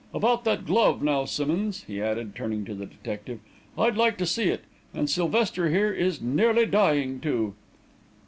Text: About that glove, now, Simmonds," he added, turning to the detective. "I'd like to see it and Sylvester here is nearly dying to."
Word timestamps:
About 0.15 0.45
that 0.45 0.65
glove, 0.65 1.03
now, 1.03 1.25
Simmonds," 1.25 1.83
he 1.83 2.01
added, 2.01 2.35
turning 2.35 2.65
to 2.65 2.73
the 2.73 2.87
detective. 2.87 3.37
"I'd 3.77 3.97
like 3.97 4.17
to 4.17 4.25
see 4.25 4.45
it 4.45 4.63
and 4.95 5.07
Sylvester 5.07 5.69
here 5.69 5.93
is 5.93 6.19
nearly 6.23 6.65
dying 6.65 7.19
to." 7.19 7.53